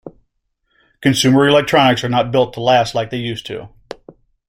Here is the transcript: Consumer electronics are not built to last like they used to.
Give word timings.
Consumer 1.01 1.47
electronics 1.47 2.03
are 2.03 2.09
not 2.09 2.31
built 2.31 2.53
to 2.53 2.59
last 2.59 2.95
like 2.95 3.11
they 3.11 3.17
used 3.19 3.45
to. 3.45 3.69